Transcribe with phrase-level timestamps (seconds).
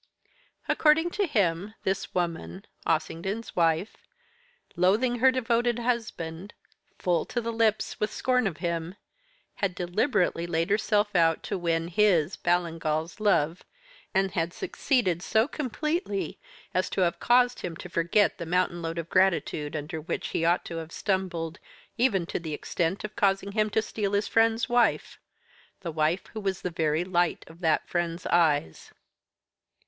[0.67, 3.97] According to him, this woman, Ossington's wife,
[4.75, 6.55] loathing her devoted husband,
[6.97, 8.95] full to the lips with scorn of him,
[9.57, 13.63] had deliberately laid herself out to win his (Ballingall's) love,
[14.11, 16.39] and had succeeded so completely
[16.73, 20.43] as to have caused him to forget the mountain load of gratitude under which he
[20.43, 21.59] ought to have stumbled,
[21.95, 25.19] even to the extent of causing him to steal his friend's wife
[25.81, 28.91] the wife who was the very light of that friend's eyes.